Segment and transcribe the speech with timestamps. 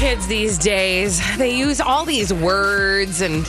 [0.00, 3.46] kids these days, they use all these words and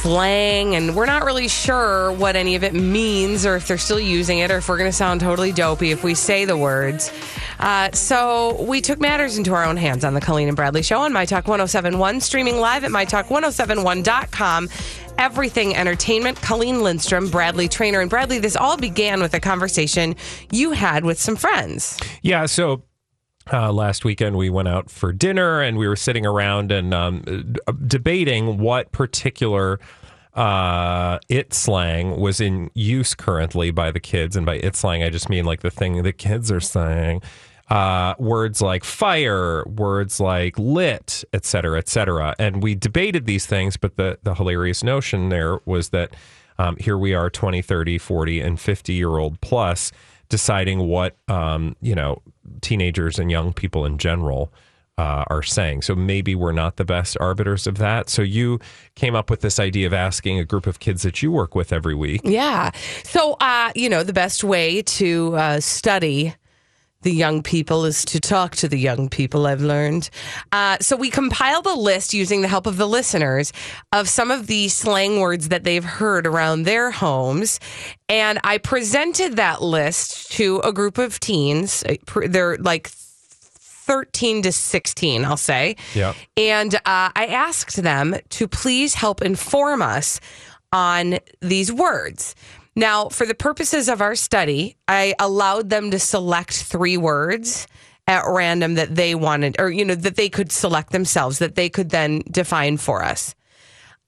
[0.00, 4.00] slang, and we're not really sure what any of it means or if they're still
[4.00, 7.12] using it or if we're going to sound totally dopey if we say the words.
[7.58, 11.00] Uh, so we took matters into our own hands on the Colleen and Bradley Show
[11.00, 14.70] on My Talk 1071, streaming live at MyTalk1071.com.
[15.18, 18.00] Everything Entertainment, Colleen Lindstrom, Bradley Traynor.
[18.00, 20.16] And Bradley, this all began with a conversation
[20.50, 22.00] you had with some friends.
[22.22, 22.82] Yeah, so
[23.52, 27.20] uh, last weekend we went out for dinner and we were sitting around and um,
[27.22, 29.78] d- debating what particular
[30.34, 34.36] uh, it slang was in use currently by the kids.
[34.36, 37.22] And by it slang, I just mean like the thing the kids are saying.
[37.70, 42.34] Uh, words like fire, words like lit, et cetera, et cetera.
[42.38, 46.14] And we debated these things, but the, the hilarious notion there was that
[46.58, 49.92] um, here we are 20, 30, 40, and 50 year old plus
[50.28, 52.20] deciding what, um, you know,
[52.64, 54.52] teenagers and young people in general
[54.96, 55.82] uh, are saying.
[55.82, 58.08] So maybe we're not the best arbiters of that.
[58.08, 58.60] So you
[58.94, 61.72] came up with this idea of asking a group of kids that you work with
[61.72, 62.20] every week.
[62.24, 62.70] Yeah.
[63.02, 66.34] So, uh, you know, the best way to uh, study
[67.04, 70.10] the young people is to talk to the young people, I've learned.
[70.50, 73.52] Uh, so we compiled a list using the help of the listeners
[73.92, 77.60] of some of the slang words that they've heard around their homes.
[78.08, 81.84] And I presented that list to a group of teens.
[82.26, 85.76] They're like 13 to 16, I'll say.
[85.94, 86.14] Yeah.
[86.36, 86.80] And uh,
[87.14, 90.20] I asked them to please help inform us
[90.72, 92.34] on these words.
[92.76, 97.66] Now, for the purposes of our study, I allowed them to select three words
[98.06, 101.68] at random that they wanted, or, you know, that they could select themselves, that they
[101.68, 103.34] could then define for us.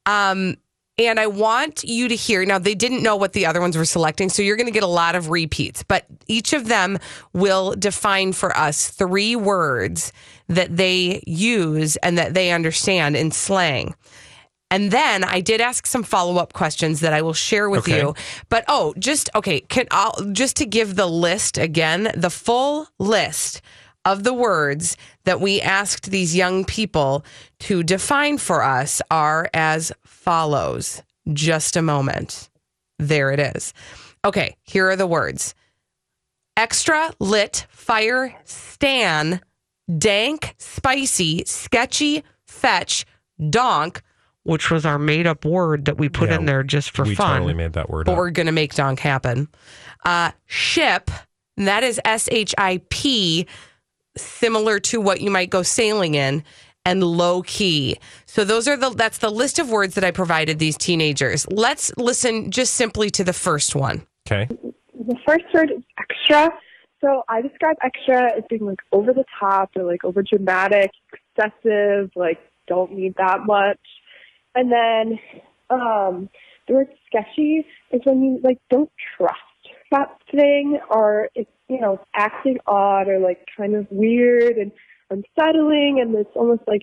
[0.04, 0.56] Um,
[0.98, 3.84] and I want you to hear now, they didn't know what the other ones were
[3.84, 6.98] selecting, so you're going to get a lot of repeats, but each of them
[7.32, 10.12] will define for us three words
[10.48, 13.94] that they use and that they understand in slang.
[14.70, 17.98] And then I did ask some follow up questions that I will share with Okay.
[17.98, 18.14] you.
[18.48, 23.60] But oh, just okay, can I'll just to give the list again, the full list
[24.04, 27.24] of the words that we asked these young people
[27.60, 31.02] to define for us are as follows.
[31.32, 32.48] Just a moment.
[32.98, 33.72] There it is.
[34.24, 35.54] Okay, here are the words.
[36.56, 39.40] Extra lit fire stan
[39.98, 43.04] dank spicy sketchy fetch
[43.50, 44.02] donk
[44.46, 47.14] which was our made up word that we put Yeah, in there just for we
[47.14, 48.06] fun We totally made that word up.
[48.06, 48.18] but up.
[48.18, 49.48] we're going to make donk happen
[50.04, 51.10] uh ship
[51.56, 53.46] and that is s-h-i-p
[54.16, 56.42] similar to what you might go sailing in
[56.84, 57.96] and low key
[58.26, 61.92] so those are the that's the list of words that i provided these teenagers let's
[61.96, 64.48] listen just simply to the first one Okay.
[65.06, 66.50] the first word is extra.
[67.00, 70.90] So I describe extra as being like over the top or like over dramatic,
[71.36, 73.78] excessive, like don't need that much.
[74.56, 75.18] And then
[75.70, 76.28] um
[76.66, 79.34] the word sketchy is when you like don't trust
[79.92, 84.72] that thing or it's you know, acting odd or like kind of weird and
[85.10, 86.82] unsettling and it's almost like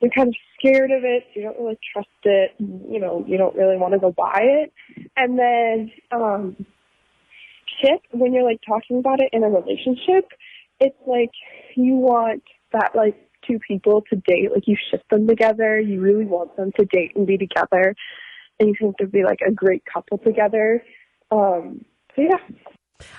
[0.00, 3.56] you're kind of scared of it, you don't really trust it, you know, you don't
[3.56, 4.72] really want to go buy it.
[5.16, 6.56] And then um
[7.80, 10.30] ship when you're like talking about it in a relationship
[10.80, 11.30] it's like
[11.74, 12.42] you want
[12.72, 16.70] that like two people to date like you ship them together you really want them
[16.78, 17.94] to date and be together
[18.58, 20.82] and you think they'd be like a great couple together
[21.30, 22.38] um so yeah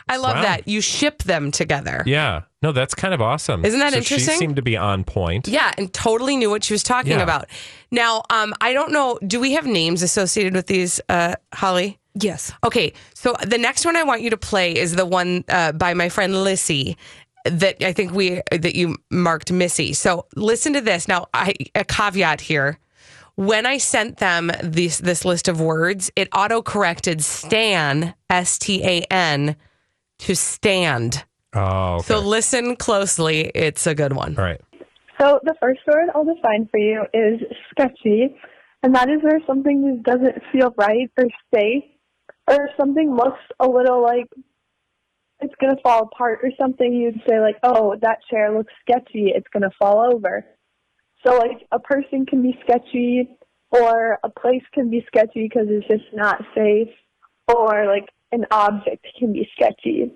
[0.09, 0.41] i love Wow.
[0.41, 2.43] that you ship them together Yeah.
[2.63, 3.63] No, that's kind of awesome.
[3.63, 4.33] Isn't that So interesting?
[4.33, 5.47] She seemed to be on point.
[5.47, 7.21] Yeah, and totally knew what she was talking Yeah.
[7.21, 7.45] about.
[7.91, 9.19] Now, um, I don't know.
[9.27, 11.99] Do we have names associated with these, uh, Holly?
[12.15, 12.51] Yes.
[12.65, 15.93] Okay, so the next one I want you to play is the one uh, by
[15.93, 16.97] my friend Lissy
[17.49, 19.93] that I think we that you marked Missy.
[19.93, 21.07] So listen to this.
[21.07, 22.79] Now, I a caveat here.
[23.35, 28.83] When I sent them this this list of words, it auto corrected Stan S T
[28.83, 29.55] A N
[30.19, 31.23] to stand.
[31.53, 32.05] Oh, okay.
[32.05, 33.51] So listen closely.
[33.53, 34.35] It's a good one.
[34.37, 34.61] All right.
[35.19, 37.41] so the first word i'll define for you is
[37.71, 38.35] sketchy
[38.83, 41.83] and that is where something just doesn't feel right or safe
[42.47, 44.27] or something looks a little like
[45.39, 49.31] it's going to fall apart or something you'd say like oh that chair looks sketchy
[49.35, 50.45] it's going to fall over.
[51.25, 53.29] So like a person can be sketchy
[53.71, 56.89] or a place can be sketchy because it's just not safe
[57.47, 60.13] or like an object can be sketchy.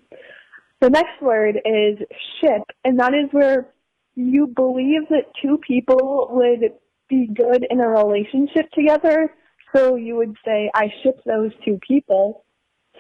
[0.80, 1.98] The next word is
[2.40, 3.74] ship and that is where
[4.16, 6.72] you believe that two people would
[7.10, 9.30] be good in a relationship together
[9.76, 12.44] so you would say i ship those two people.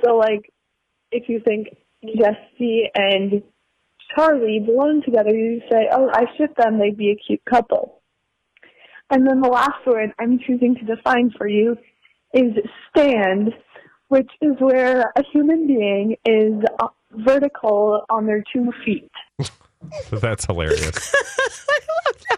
[0.04, 0.52] So like
[1.12, 1.68] if you think
[2.04, 3.44] Jesse and
[4.16, 8.02] Charlie belong together, you say, oh, I ship them, they'd be a cute couple.
[9.10, 11.78] And then the last word I'm choosing to define for you
[12.34, 12.54] is
[12.90, 13.54] stand,
[14.08, 19.12] which is where a human being is uh, vertical on their two feet.
[20.12, 21.14] That's hilarious.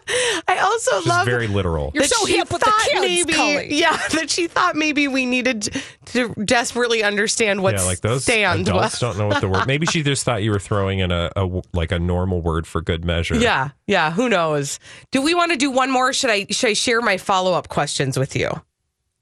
[0.47, 1.91] I also Just love very literal.
[1.93, 3.75] You're so she hip with the thought kids, maybe, Cully.
[3.75, 5.69] Yeah, that she thought maybe we needed
[6.07, 8.99] to desperately understand what yeah, like those stand adults was.
[8.99, 9.63] don't know what the word.
[9.67, 12.81] Maybe she just thought you were throwing in a, a like a normal word for
[12.81, 13.35] good measure.
[13.35, 14.11] Yeah, yeah.
[14.11, 14.79] Who knows?
[15.11, 16.13] Do we want to do one more?
[16.13, 18.49] Should I should I share my follow up questions with you?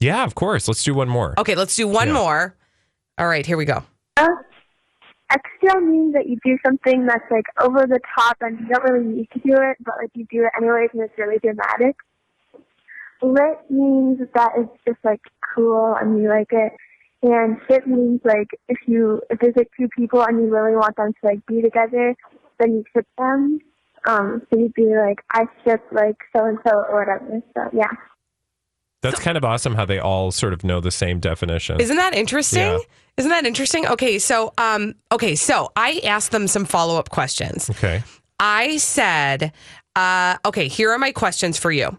[0.00, 0.66] yeah, of course.
[0.66, 1.34] Let's do one more.
[1.38, 2.14] Okay, let's do one Yeah.
[2.14, 2.56] more.
[3.18, 3.84] All right, here we go.
[5.32, 9.04] Extra means that you do something that's like over the top and you don't really
[9.04, 11.96] need to do it, but like you do it anyways and it's really dramatic.
[13.22, 15.20] Lit means that it's just like
[15.54, 16.72] cool and you like it.
[17.22, 20.96] And ship means like if you if there's like two people and you really want
[20.96, 22.14] them to like be together,
[22.58, 23.60] then you ship them.
[24.04, 27.40] Um, so you'd be like, I ship like so and so or whatever.
[27.56, 27.90] So yeah.
[29.02, 31.80] That's kind of awesome how they all sort of know the same definition.
[31.80, 32.60] Isn't that interesting?
[32.60, 32.78] Yeah.
[33.18, 33.86] Isn't that interesting?
[33.86, 37.68] Okay, so um, okay, so I asked them some follow up questions.
[37.68, 38.02] okay.
[38.40, 39.52] I said,
[39.94, 41.98] uh, okay, here are my questions for you.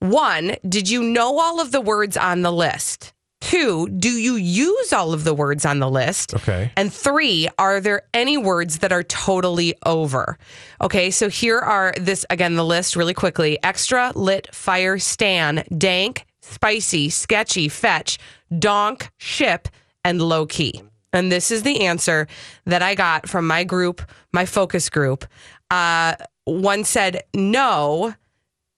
[0.00, 3.12] One, did you know all of the words on the list?
[3.40, 6.34] Two, do you use all of the words on the list?
[6.34, 6.70] Okay.
[6.76, 10.38] And three, are there any words that are totally over?
[10.80, 16.26] Okay, so here are this again, the list really quickly extra, lit, fire, stan, dank,
[16.50, 18.18] spicy, sketchy, fetch,
[18.58, 19.68] donk, ship,
[20.04, 20.82] and low key.
[21.12, 22.28] And this is the answer
[22.66, 24.02] that I got from my group,
[24.32, 25.24] my focus group.
[25.70, 26.14] Uh,
[26.44, 28.14] one said, no,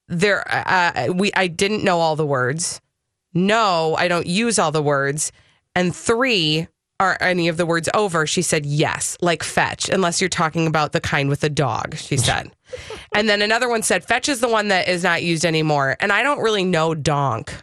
[0.08, 2.80] there, uh, we, I didn't know all the words.
[3.34, 5.32] No, I don't use all the words.
[5.74, 6.69] And three,
[7.00, 8.26] are any of the words over?
[8.26, 12.16] She said yes, like fetch, unless you're talking about the kind with a dog, she
[12.16, 12.52] said.
[13.14, 15.96] And then another one said fetch is the one that is not used anymore.
[16.00, 17.54] And I don't really know donk.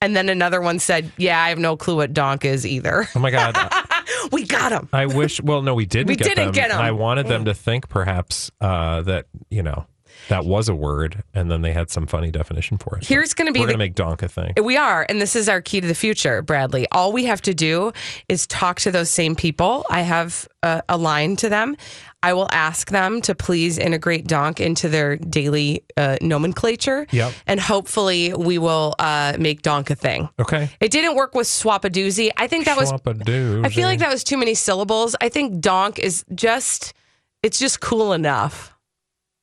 [0.00, 3.08] And then another one said, yeah, I have no clue what donk is either.
[3.14, 3.56] Oh my God.
[4.32, 4.88] we got him.
[4.92, 5.40] I wish.
[5.40, 6.08] Well, no, we didn't.
[6.08, 6.52] We get didn't them.
[6.52, 6.80] get 'em.
[6.80, 9.86] I wanted them to think perhaps uh, that you know
[10.28, 13.06] that was a word, and then they had some funny definition for it.
[13.06, 14.54] Here's going to be We're going to make donk a thing.
[14.62, 16.86] We are, and this is our key to the future, Bradley.
[16.92, 17.92] All we have to do
[18.28, 19.84] is talk to those same people.
[19.90, 21.76] I have a, a line to them.
[22.22, 27.06] I will ask them to please integrate donk into their daily uh, nomenclature.
[27.10, 27.32] Yep.
[27.46, 30.28] And hopefully we will uh, make donk a thing.
[30.38, 30.70] Okay.
[30.80, 32.30] It didn't work with swapadoozy.
[32.36, 32.92] I think that was.
[32.92, 35.16] I feel like that was too many syllables.
[35.20, 36.94] I think donk is just
[37.42, 38.72] it's just cool enough.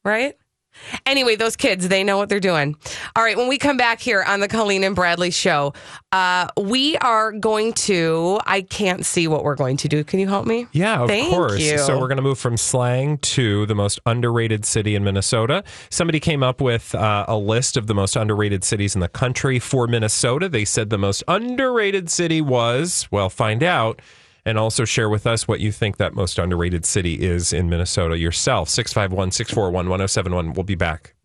[0.06, 0.38] Right?
[1.06, 2.76] Anyway, those kids, they know what they're doing.
[3.16, 5.74] All right, when we come back here on the Colleen and Bradley show,
[6.12, 10.04] uh, we are going to I can't see what we're going to do.
[10.04, 10.68] Can you help me?
[10.72, 11.60] Yeah, of Thank course.
[11.60, 11.78] you.
[11.78, 15.64] So we're going to move from slang to the most underrated city in Minnesota.
[15.90, 19.60] Somebody came up with uh, a list of the most underrated cities in the country
[19.60, 20.50] for Minnesota.
[20.50, 24.02] They said the most underrated city was, well, find out
[24.46, 28.18] and also share with us what you think that most underrated city is in Minnesota
[28.18, 28.70] yourself.
[28.70, 30.54] 651 641 1071.
[30.54, 31.16] We'll be back.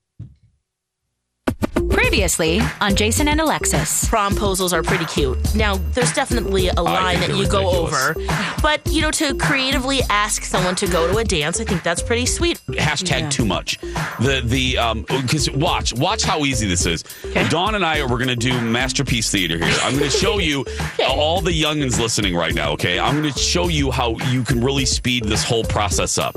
[2.14, 4.05] Previously on Jason and Alexis.
[4.05, 5.37] promposals are pretty cute.
[5.56, 8.14] Now, there's definitely a line that they're you go over,
[8.62, 12.00] but you know, to creatively ask someone to go to a dance, I think that's
[12.00, 12.61] pretty sweet.
[12.69, 13.81] hashtag too much.
[14.20, 17.02] The the um because watch watch how easy this is.
[17.49, 19.76] Dawn and I are we're gonna do masterpiece theater here.
[19.83, 20.64] I'm gonna show you
[21.09, 22.71] all the youngins listening right now.
[22.75, 26.37] Okay, I'm gonna show you how you can really speed this whole process up.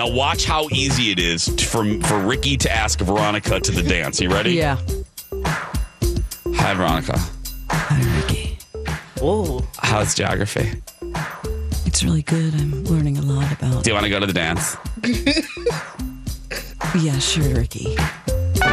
[0.00, 4.18] Now watch how easy it is for for Ricky to ask Veronica to the dance.
[4.18, 4.52] You ready?
[4.54, 4.78] Yeah.
[6.54, 7.18] Hi Veronica.
[7.68, 8.56] Hi, Ricky.
[9.20, 9.62] Whoa.
[9.76, 10.72] How's geography?
[11.84, 12.54] It's really good.
[12.54, 13.84] I'm learning a lot about.
[13.84, 14.78] Do you want to go to the dance?
[16.98, 17.94] Yeah, sure, Ricky.
[17.94, 18.64] There we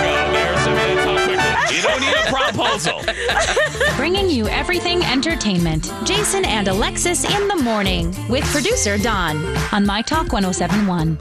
[0.00, 0.32] go.
[0.32, 1.04] There's a minute.
[1.04, 1.76] Talk quickly.
[1.76, 2.93] You don't need a proposal.
[3.96, 5.92] Bringing you everything entertainment.
[6.04, 11.18] Jason and Alexis in the morning with producer Don on My Talk 1071.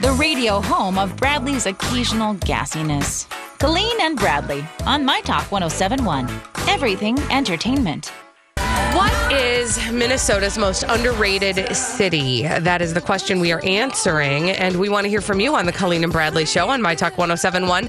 [0.00, 3.28] The radio home of Bradley's occasional gassiness.
[3.58, 6.28] Colleen and Bradley on My Talk 1071.
[6.68, 8.12] Everything entertainment.
[8.94, 12.42] What is Minnesota's most underrated city?
[12.42, 14.50] That is the question we are answering.
[14.50, 16.94] And we want to hear from you on the Colleen and Bradley show on My
[16.94, 17.88] Talk 1071.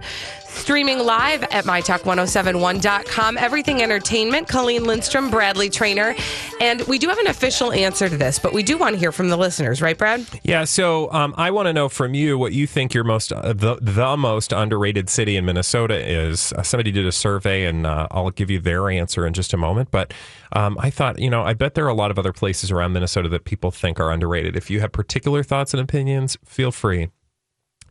[0.52, 3.38] Streaming live at mytalk1071.com.
[3.38, 6.16] Everything Entertainment, Colleen Lindstrom, Bradley Traynor.
[6.60, 9.12] And we do have an official answer to this, but we do want to hear
[9.12, 10.26] from the listeners, right, Brad?
[10.44, 13.54] Yeah, so um, I want to know from you what you think your most uh,
[13.54, 16.54] the the most underrated city in Minnesota is.
[16.54, 19.58] Uh, somebody did a survey, and uh, I'll give you their answer in just a
[19.58, 19.90] moment.
[19.90, 20.14] But
[20.54, 22.94] um, I thought, you know, I bet there are a lot of other places around
[22.94, 24.56] Minnesota that people think are underrated.
[24.56, 27.10] If you have particular thoughts and opinions, feel free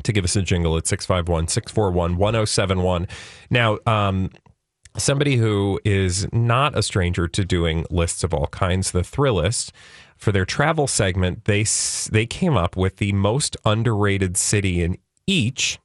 [0.04, 3.06] to give us a jingle at 651 641 1071.
[3.50, 4.30] Now, um,
[4.96, 9.70] somebody who is not a stranger to doing lists of all kinds, the Thrillist,
[10.16, 11.64] for their travel segment, they
[12.10, 15.78] they came up with the most underrated city in each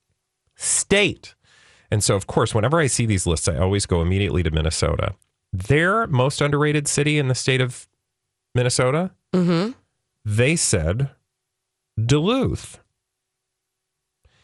[0.55, 1.35] state.
[1.91, 5.13] And so, of course, whenever I see these lists, I always go immediately to Minnesota.
[5.53, 7.87] Their most underrated city in the state of
[8.53, 9.71] Minnesota, Mm-hmm.
[10.25, 11.11] they said
[12.03, 12.79] Duluth.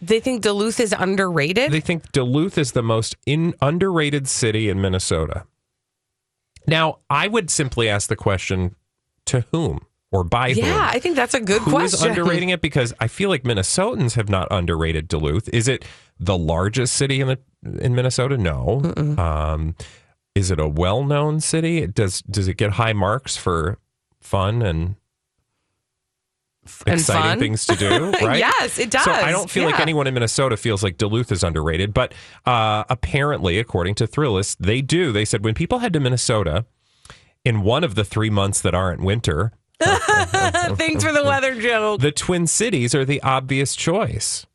[0.02, 1.72] They think Duluth is underrated.
[1.72, 5.46] They think Duluth is the most in, underrated city in Minnesota.
[6.68, 8.76] Now, I would simply ask the question
[9.26, 10.66] to whom or by whom?
[10.66, 12.10] yeah, I think that's a good Who is question.
[12.10, 12.62] underrating it?
[12.62, 15.50] Because I feel like Minnesotans have not underrated Duluth.
[15.54, 15.86] Is it
[16.20, 17.40] the largest city in the
[17.80, 18.38] in Minnesota?
[18.38, 18.82] No.
[19.18, 19.76] Um,
[20.36, 21.88] is it a well-known city?
[21.88, 23.78] Does does it get high marks for
[24.20, 24.96] fun And
[26.88, 27.40] exciting fun?
[27.40, 28.12] things to do?
[28.22, 28.40] Right?
[28.40, 29.04] Yes, it does.
[29.04, 32.14] So I don't feel like anyone in Minnesota feels like Duluth is underrated, but
[32.46, 35.12] uh, apparently, according to Thrillist, they do.
[35.12, 36.66] They said when people head to Minnesota
[37.44, 39.52] in one of the three months that aren't winter,
[39.82, 42.02] Thanks for the weather joke.
[42.02, 44.46] the Twin Cities are the obvious choice.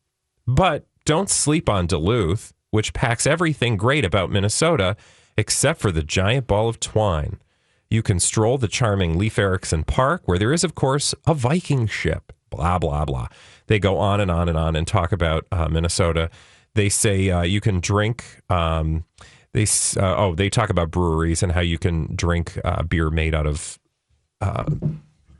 [0.45, 4.95] But don't sleep on Duluth, which packs everything great about Minnesota
[5.37, 7.39] except for the giant ball of twine.
[7.89, 11.87] You can stroll the charming Leif Erikson Park, where there is, of course, a Viking
[11.87, 12.33] ship.
[12.49, 13.27] Blah, blah, blah.
[13.67, 16.29] They go on and on and on and talk about uh, Minnesota.
[16.75, 18.41] They say uh, you can drink.
[18.49, 19.05] Um,
[19.53, 19.63] they
[19.97, 23.47] uh, oh, they talk about breweries and how you can drink uh, beer made out
[23.47, 23.79] of
[24.39, 24.65] uh,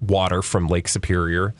[0.01, 1.53] water from Lake Superior.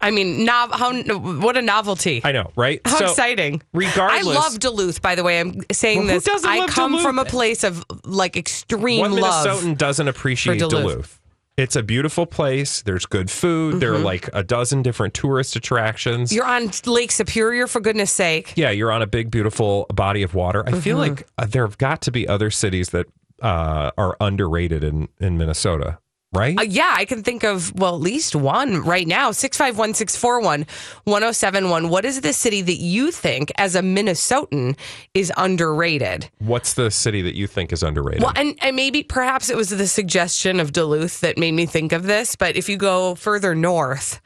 [0.00, 0.94] I mean, nov- how
[1.40, 2.20] what a novelty.
[2.22, 2.80] I know, right?
[2.84, 3.62] How So, exciting.
[3.72, 5.40] Regardless, I love Duluth, by the way.
[5.40, 6.28] I'm saying Well, this.
[6.44, 7.02] I come Duluth?
[7.02, 9.46] from a place of like extreme One love.
[9.46, 10.70] Minnesotan doesn't appreciate Duluth.
[10.82, 11.20] Duluth.
[11.56, 12.82] It's a beautiful place.
[12.82, 13.80] There's good food.
[13.80, 16.28] There are like a dozen different tourist attractions.
[16.28, 16.36] Mm-hmm.
[16.36, 18.52] You're on Lake Superior, for goodness sake.
[18.56, 20.62] yeah, you're on a big, beautiful body of water.
[20.66, 21.14] I feel Mm-hmm.
[21.14, 23.06] like uh, there have got to be other cities that
[23.40, 25.98] uh, are underrated in, in Minnesota,
[26.36, 26.58] right?
[26.58, 30.66] Uh, yeah, I can think of, well, at least one right now 651 641
[31.04, 31.88] 1071.
[31.88, 34.76] What is the city that you think, as a Minnesotan,
[35.14, 36.30] is underrated?
[36.38, 38.22] What's the city that you think is underrated?
[38.22, 41.92] Well, and, and maybe perhaps it was the suggestion of Duluth that made me think
[41.92, 42.36] of this.
[42.36, 44.20] But if you go further north,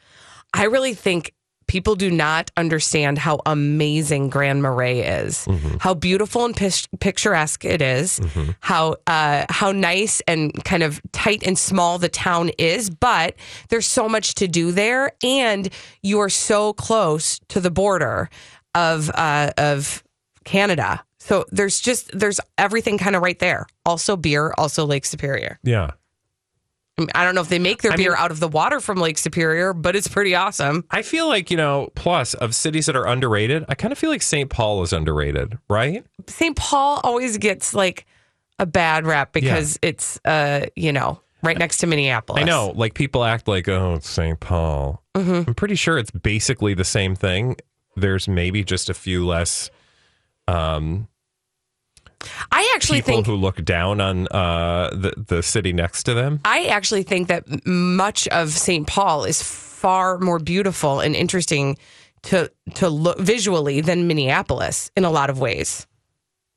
[0.52, 1.32] I really think
[1.70, 5.46] people do not understand how amazing Grand Marais is,
[5.78, 6.56] how beautiful and
[6.98, 8.20] picturesque it is,
[8.58, 12.90] how uh, how nice and kind of tight and small the town is.
[12.90, 13.36] But
[13.68, 15.70] there's so much to do there, and
[16.02, 18.28] you are so close to the border
[18.74, 20.02] of uh, of
[20.44, 21.04] Canada.
[21.20, 23.68] So there's just there's everything kind of right there.
[23.86, 25.60] Also beer, also Lake Superior.
[25.62, 25.92] yeah.
[27.14, 28.99] I, don't know if they make their I beer mean- out of the water from
[28.99, 30.85] Lake Superior, but it's pretty awesome.
[30.90, 34.11] I feel like, you know, plus of cities that are underrated, I kind of feel
[34.11, 34.50] like St.
[34.50, 36.04] Paul is underrated, right?
[36.26, 36.57] St.
[36.57, 38.07] Paul always gets like
[38.59, 42.42] a bad rap because it's uh, you know, right next to Minneapolis.
[42.42, 44.38] I know, like people act like, oh, it's St.
[44.40, 45.02] Paul.
[45.14, 45.49] Mm-hmm.
[45.49, 47.57] I'm pretty sure it's basically the same thing.
[47.97, 49.71] There's maybe just a few less
[50.47, 51.09] um,
[52.52, 56.40] I actually people think who look down on uh, the the city next to them.
[56.44, 58.86] I actually think that much of St.
[58.86, 61.78] Paul is far more beautiful and interesting
[62.22, 65.86] to to look visually than Minneapolis in a lot of ways.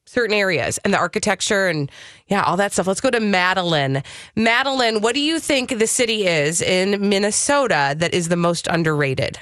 [0.05, 1.89] Certain areas and the architecture and
[2.27, 2.85] yeah, all that stuff.
[2.85, 4.03] Let's go to Madeline.
[4.35, 9.39] Madeline, what do you think the city is in Minnesota that is the most underrated?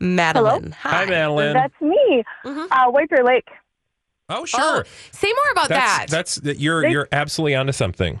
[0.00, 0.74] Madeline.
[0.80, 1.54] Hi, Madeline.
[1.54, 2.24] That's me.
[2.44, 3.48] Uh, White Bear Lake.
[4.28, 4.60] Oh, oh, sure.
[4.60, 6.06] Oh, say more about that.
[6.08, 8.20] that's that's you're you're absolutely onto something.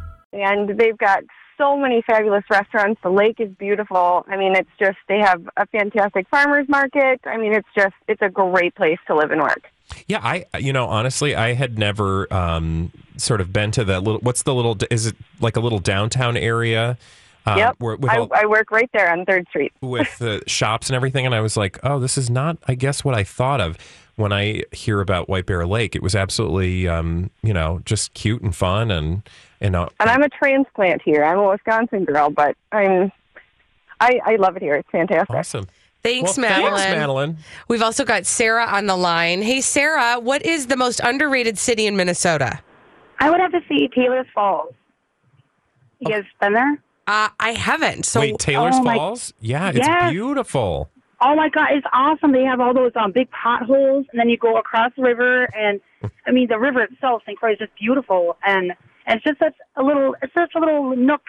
[0.33, 1.23] And they've got
[1.57, 2.99] so many fabulous restaurants.
[3.03, 4.25] The lake is beautiful.
[4.27, 7.21] I mean, it's just they have a fantastic farmers market.
[7.25, 9.63] I mean, it's just it's a great place to live and work.
[10.07, 14.21] Yeah, I you know honestly, I had never um, sort of been to that little.
[14.21, 14.77] What's the little?
[14.89, 16.97] Is it like a little downtown area?
[17.45, 19.73] Um, yep, where- with I, all- I work right there on Third Street.
[19.81, 23.03] with the shops and everything, and I was like, oh, this is not, I guess,
[23.03, 23.77] what I thought of
[24.15, 25.95] when I hear about White Bear Lake.
[25.95, 29.23] It was absolutely, um, you know, just cute and fun, and
[29.61, 31.23] and uh, And I'm a transplant here.
[31.23, 33.11] I'm a Wisconsin girl, but I'm
[33.99, 34.75] I, I love it here.
[34.75, 35.35] It's fantastic.
[35.35, 35.67] awesome.
[36.03, 36.73] Thanks, Well, Madeline.
[36.77, 37.37] thanks, Madeline.
[37.67, 39.43] We've also got Sarah on the line.
[39.43, 42.59] Hey, Sarah, what is the most underrated city in Minnesota?
[43.19, 44.73] I would have to see Taylor's Falls.
[45.99, 46.81] You guys been there?
[47.05, 48.05] Uh, I haven't.
[48.07, 49.33] So Wait, Taylor's oh my- Falls?
[49.39, 50.11] Yeah, it's Yes.
[50.11, 50.89] beautiful.
[51.23, 52.31] Oh my God, it's awesome.
[52.31, 55.79] They have all those um, big potholes, and then you go across the river, and
[56.25, 57.37] I mean the river itself, St.
[57.37, 58.73] Croix, is just beautiful, and,
[59.05, 61.21] and it's just such a little, it's such a little nook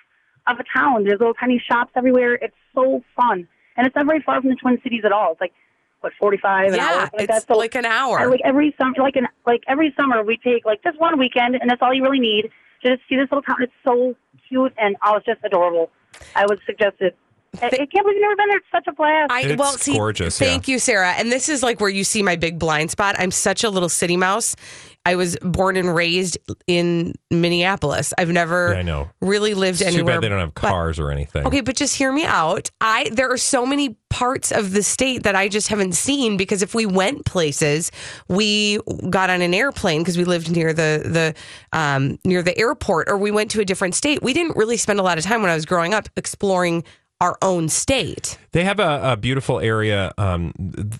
[0.46, 1.04] of a town.
[1.04, 2.34] There's little tiny shops everywhere.
[2.34, 5.32] It's so fun, and it's not very far from the Twin Cities at all.
[5.32, 5.52] It's like
[6.00, 7.54] what 45 an Yeah, hour, something like it's that.
[7.54, 8.18] So like an hour.
[8.18, 11.54] I- like every summer, like an like every summer, we take like just one weekend,
[11.56, 12.50] and that's all you really need
[12.82, 13.56] to just see this little town.
[13.60, 14.14] It's so
[14.48, 15.90] cute, and oh, it's just adorable.
[16.34, 17.16] I would suggest it.
[17.60, 18.56] I, I can't believe you've never been there.
[18.58, 19.30] It's such a blast.
[19.30, 21.10] I It's well, see, gorgeous, Thank you, Sarah.
[21.10, 23.14] And this is like where you see my big blind spot.
[23.18, 24.56] I'm such a little city mouse.
[25.04, 28.14] I was born and raised in Minneapolis.
[28.16, 29.10] I've never Yeah, I know.
[29.20, 31.44] really lived It's too bad they don't have but- cars or anything.
[31.46, 32.70] Okay, but just hear me out.
[32.80, 36.62] I there are so many parts of the state that I just haven't seen because
[36.62, 37.90] if we went places,
[38.28, 38.78] we
[39.10, 41.34] got on an airplane because we lived near the the
[41.76, 44.22] um, near the airport, or we went to a different state.
[44.22, 46.84] We didn't really spend a lot of time when I was growing up exploring
[47.22, 48.36] our own state.
[48.50, 50.52] They have a, a beautiful area um,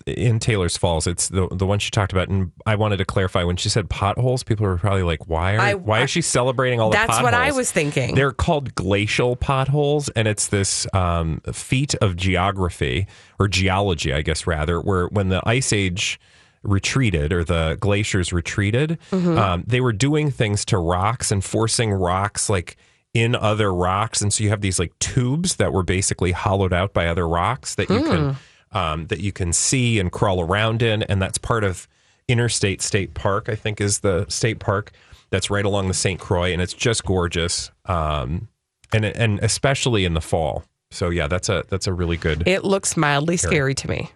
[0.07, 1.05] in Taylor's Falls.
[1.05, 3.89] It's the the one she talked about, and I wanted to clarify when she said
[3.89, 4.41] potholes.
[4.43, 7.33] People were probably like, "Why are I- why is she celebrating all the That's what
[7.33, 8.15] I was thinking.
[8.15, 13.05] They're called glacial potholes, and it's this um, feat of geography
[13.39, 16.19] or geology, I guess, rather, where when the ice age
[16.63, 19.37] retreated or the glaciers retreated, Mm-hmm.
[19.37, 22.77] um, they were doing things to rocks and forcing rocks like
[23.13, 26.93] in other rocks, and so you have these like tubes that were basically hollowed out
[26.93, 28.35] by other rocks that you can
[28.71, 31.87] um, that you can see and crawl around in, and that's part of
[32.27, 33.49] Interstate State Park.
[33.49, 34.91] I think is the state park
[35.29, 36.19] that's right along the St.
[36.19, 38.47] Croix, and it's just gorgeous, um,
[38.91, 40.63] and and especially in the fall.
[40.89, 42.47] So yeah, that's a that's a really good.
[42.47, 44.09] It looks mildly scary to me.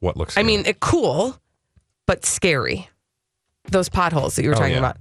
[0.00, 0.36] what looks?
[0.38, 1.38] I mean, it cool,
[2.06, 2.88] but scary.
[3.70, 4.78] Those potholes that you were Oh, talking yeah.
[4.78, 4.96] about.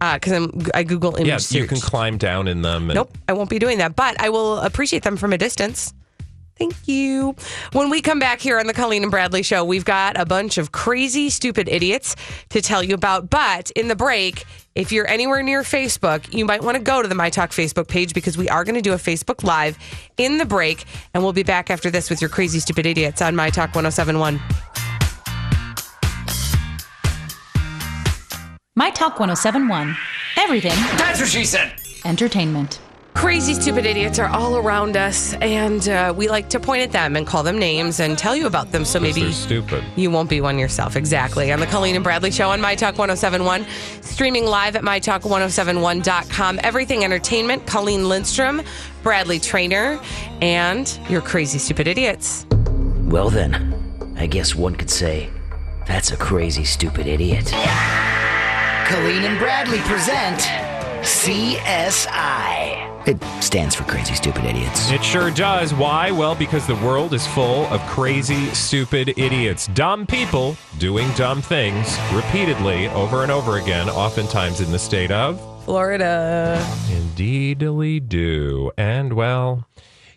[0.00, 1.58] Uh, because I'm I Google image yeah, search.
[1.58, 2.90] you can climb down in them.
[2.90, 5.92] And, Nope, I won't be doing that, but I will appreciate them from a distance.
[6.60, 7.34] Thank you.
[7.72, 10.58] When we come back here on the Colleen and Bradley show, we've got a bunch
[10.58, 12.16] of crazy, stupid idiots
[12.50, 13.30] to tell you about.
[13.30, 17.08] But in the break, if you're anywhere near Facebook, you might want to go to
[17.08, 19.78] the My Talk Facebook page because we are going to do a Facebook Live
[20.18, 20.84] in the break.
[21.14, 24.38] And we'll be back after this with your crazy, stupid idiots on My Talk 1071.
[28.76, 29.96] My Talk 1071.
[30.36, 31.72] Everything That's what she said.
[32.04, 32.80] entertainment.
[33.14, 37.16] Crazy, stupid idiots are all around us, and uh, we like to point at them
[37.16, 38.84] and call them names and tell you about them.
[38.84, 39.82] So maybe they're stupid.
[39.96, 40.94] You won't be one yourself.
[40.94, 41.50] Exactly.
[41.50, 43.66] On the Colleen and Bradley Show on My Talk 1071.
[44.02, 46.60] Streaming live at MyTalk1071.com.
[46.62, 47.66] Everything Entertainment.
[47.66, 48.62] Colleen Lindstrom,
[49.02, 50.00] Bradley Traynor,
[50.40, 52.46] and your crazy, stupid idiots.
[53.00, 55.28] Well, then, I guess one could say
[55.88, 57.52] that's a crazy, stupid idiot.
[58.90, 60.40] Colleen and Bradley present
[61.02, 63.06] CSI.
[63.06, 64.90] It stands for Crazy Stupid Idiots.
[64.90, 65.72] It sure does.
[65.72, 66.10] Why?
[66.10, 69.68] Well, because the world is full of crazy, stupid idiots.
[69.68, 75.40] Dumb people doing dumb things repeatedly over and over again, oftentimes in the state of
[75.64, 76.60] Florida.
[76.90, 78.72] Indeedly do.
[78.76, 79.68] And well,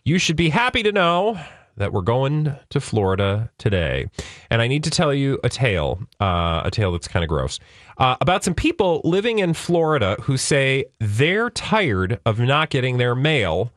[0.03, 1.39] you should be happy to know
[1.77, 4.07] that we're going to Florida today.
[4.49, 7.59] And I need to tell you a tale, uh, a tale that's kind of gross,
[7.97, 13.15] uh, about some people living in Florida who say they're tired of not getting their
[13.15, 13.71] mail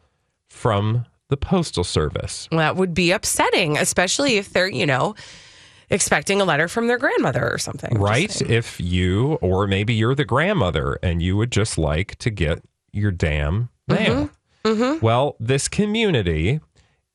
[0.48, 2.48] from the Postal Service.
[2.50, 5.14] That would be upsetting, especially if they're, you know,
[5.90, 7.98] expecting a letter from their grandmother or something.
[7.98, 8.40] Right?
[8.42, 13.10] If you, or maybe you're the grandmother and you would just like to get your
[13.10, 14.30] damn mail.
[14.64, 15.04] Mm-hmm.
[15.04, 16.60] Well, this community,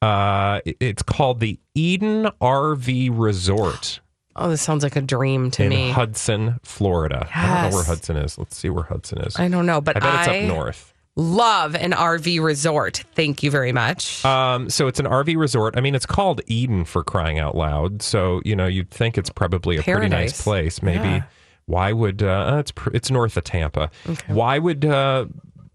[0.02, 4.01] uh, it's called the Eden RV Resort
[4.36, 5.90] Oh, this sounds like a dream to in me.
[5.92, 7.28] Hudson, Florida.
[7.34, 8.38] I don't know where Hudson is.
[8.38, 9.38] Let's see where Hudson is.
[9.38, 10.94] I don't know, but I bet it's up north.
[11.18, 13.04] Love an RV resort.
[13.16, 14.24] Thank you very much.
[14.24, 15.76] Um, so it's an RV resort.
[15.78, 18.02] I mean, it's called Eden for crying out loud.
[18.02, 20.82] So you know, you'd think it's probably a pretty nice place.
[20.82, 21.24] Maybe Yeah.
[21.66, 23.92] why would uh, it's pr- it's north of Tampa?
[24.28, 25.26] Why would uh,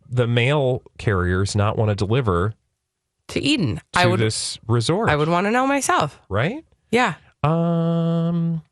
[0.08, 2.54] the mail carriers not want to deliver
[3.28, 3.76] to Eden?
[3.92, 4.18] to I would.
[4.20, 5.10] this resort?
[5.10, 6.18] I would want to know myself.
[6.30, 6.64] right?
[6.90, 7.14] Yeah.
[7.46, 8.62] Um,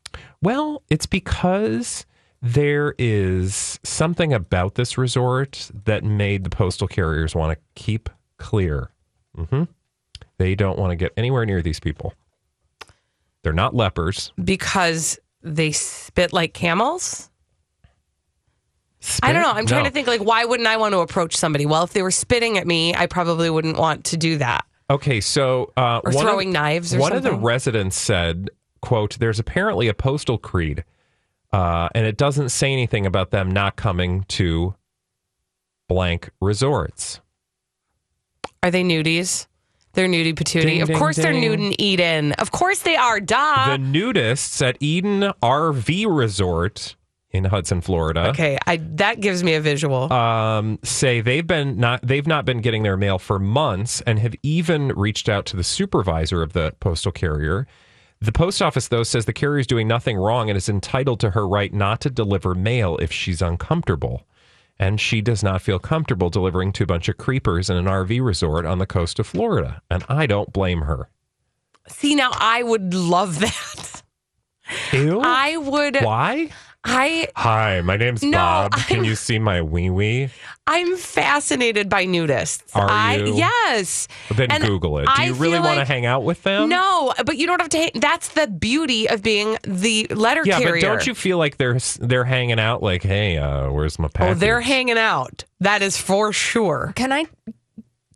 [0.42, 2.06] well, it's because
[2.42, 8.08] there is something about this resort that made the postal carriers want to keep
[8.38, 8.90] clear.
[9.34, 9.64] hmm
[10.38, 12.12] They don't want to get anywhere near these people.
[13.42, 14.32] They're not lepers.
[14.42, 17.30] Because they spit like camels.
[19.22, 19.50] I don't know.
[19.52, 19.90] I'm trying No.
[19.90, 21.66] to think like why wouldn't I want to approach somebody?
[21.66, 24.64] Well, if they were spitting at me, I probably wouldn't want to do that.
[24.88, 28.48] Okay, so uh, Or throwing of, knives or one of the residents said,
[28.84, 30.84] "quote There's apparently a postal creed,
[31.52, 34.74] uh, and it doesn't say anything about them not coming to
[35.88, 37.20] blank resorts."
[38.62, 39.46] Are they nudies?
[39.92, 40.62] They're nudie patootie.
[40.62, 42.32] Ding, of ding, course they're nude in Eden.
[42.32, 43.20] Of course they are.
[43.20, 43.76] Duh.
[43.76, 46.96] the nudists at Eden RV Resort
[47.30, 48.28] in Hudson, Florida.
[48.30, 50.12] okay, I that gives me a visual.
[50.12, 54.34] Um, say they've been not they've not been getting their mail for months and have
[54.42, 57.66] even reached out to the supervisor of the postal carrier.
[58.24, 61.30] The post office though says the carrier is doing nothing wrong and is entitled to
[61.32, 64.26] her right not to deliver mail if she's uncomfortable.
[64.78, 68.24] And she does not feel comfortable delivering to a bunch of creepers in an RV
[68.24, 69.82] resort on the coast of Florida.
[69.90, 71.10] And I don't blame her.
[71.86, 74.02] See, now I would love that.
[74.94, 75.20] Ew.
[75.22, 75.96] I would.
[75.96, 76.48] Why?
[76.86, 78.72] I Hi, my name's No, Bob.
[78.88, 80.28] Can I'm- you see my wee wee?
[80.66, 82.62] I'm fascinated by nudists.
[82.74, 83.34] Are I, you?
[83.36, 84.08] Yes.
[84.34, 85.02] Then And Google it.
[85.04, 86.68] Do I you really feel want to like- hang out with them?
[86.70, 87.78] No, but you don't have to.
[87.78, 90.80] hang- That's the beauty of being the letter Yeah, carrier.
[90.80, 92.82] but don't you feel like they're they're hanging out?
[92.82, 95.44] Like, hey, uh, where's my Oh, they're hanging out.
[95.60, 96.92] That is for sure.
[96.96, 97.26] Can I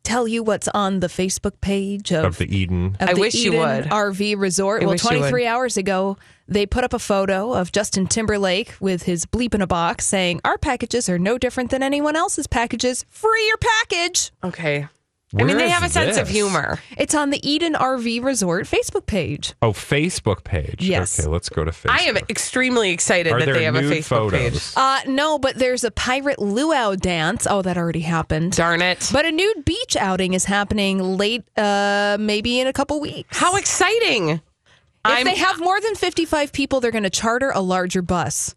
[0.05, 2.97] tell you what's on the Facebook page of, of the Eden.
[3.01, 3.85] of I the wish you Eden would.
[3.91, 4.83] RV Resort?
[4.83, 5.19] I well, wish you would.
[5.19, 6.17] 23 hours ago,
[6.49, 10.41] they put up a photo of Justin Timberlake with his bleep in a box saying,
[10.45, 13.05] Our packages are no different than anyone else's packages.
[13.11, 14.33] Free your package.
[14.43, 14.89] Okay.
[15.39, 16.81] I mean, they have a sense of humor.
[16.97, 19.53] It's on the Eden RV Resort Facebook page.
[19.61, 20.77] Oh, Facebook page.
[20.81, 21.21] Yes.
[21.21, 21.91] Okay, let's go to Facebook.
[21.91, 24.53] I am extremely excited Are that they have a nude Facebook page.
[24.53, 24.75] photos?
[24.75, 27.47] Uh, no, but there's a pirate luau dance.
[27.49, 28.53] Oh, that already happened.
[28.53, 29.07] Darn it.
[29.13, 33.37] But a nude beach outing is happening late, uh, maybe in a couple weeks.
[33.37, 34.41] How exciting!
[35.05, 38.55] If I'm- they have more than 55 people, they're going to charter a larger bus.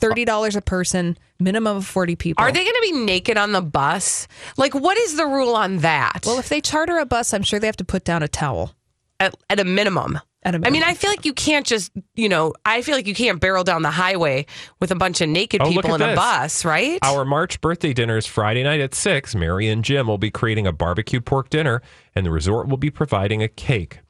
[0.00, 2.44] $30 a person, minimum of 40 people.
[2.44, 4.28] Are they going to be naked on the bus?
[4.56, 6.22] Like, what is the rule on that?
[6.24, 8.74] Well, if they charter a bus, I'm sure they have to put down a towel.
[9.20, 10.20] at, at a minimum.
[10.42, 10.66] At a I minimum.
[10.66, 13.40] I mean, I feel like you can't just, you know, I feel like you can't
[13.40, 14.46] barrel down the highway
[14.80, 16.98] with a bunch of naked Oh, people at in a bus, right?
[17.02, 19.34] Our March birthday dinner is Friday night at 6.
[19.34, 21.80] Mary and Jim will be creating a barbecue pork dinner,
[22.14, 24.00] and the resort will be providing a cake.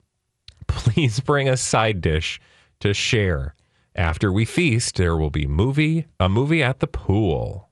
[0.67, 2.41] Please bring a side dish
[2.81, 3.55] to share.
[3.97, 7.71] After we feast, there will be movie a movie at the pool.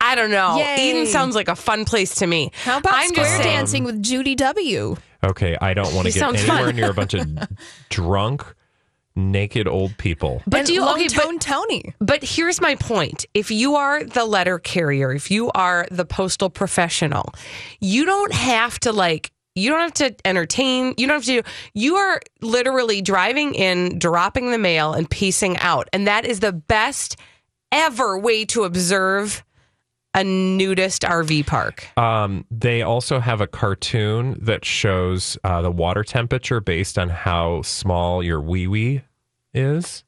[0.00, 0.56] I don't know.
[0.56, 0.90] Yay.
[0.90, 2.50] Eden sounds like a fun place to me.
[2.64, 4.96] How about I'm square just dancing with Judy W?
[5.24, 6.76] Okay, I don't want to get anywhere fun.
[6.76, 7.28] near a bunch of
[7.90, 8.44] drunk,
[9.14, 10.42] naked old people.
[10.46, 11.08] But and do you Lone okay?
[11.14, 11.94] But, Tony?
[12.00, 16.50] but here's my point: if you are the letter carrier, if you are the postal
[16.50, 17.32] professional,
[17.80, 19.30] you don't have to like.
[19.54, 20.94] You don't have to entertain.
[20.96, 21.42] You don't have to.
[21.74, 26.52] You are literally driving in, dropping the mail, and piecing out, and that is the
[26.52, 27.16] best
[27.70, 29.44] ever way to observe
[30.14, 31.86] a nudist RV park.
[31.98, 37.62] Um, they also have a cartoon that shows uh, the water temperature based on how
[37.62, 39.00] small your wee wee
[39.54, 40.04] is.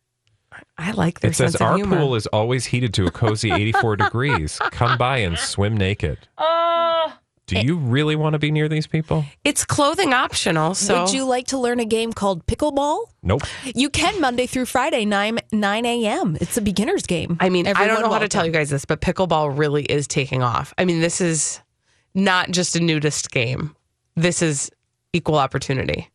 [0.77, 1.97] I like their It says sense of our humor.
[1.99, 4.59] pool is always heated to a cozy 84 degrees.
[4.73, 6.19] Come by and swim naked.
[6.39, 7.13] Oh,
[7.47, 9.27] Do you really want to be near these people?
[9.45, 10.75] It's clothing optional.
[10.75, 13.05] So Would you like to learn a game called pickleball?
[13.23, 13.43] Nope.
[13.75, 16.39] You can Monday through Friday, 9, 9 a.m.
[16.41, 17.37] It's a beginner's game.
[17.41, 19.83] I mean, I don't Everyone know how to tell you guys this, but pickleball really
[19.85, 20.73] is taking off.
[20.79, 21.61] I mean, this is
[22.15, 23.77] not just a nudist game.
[24.17, 24.71] This is
[25.13, 26.09] equal opportunity.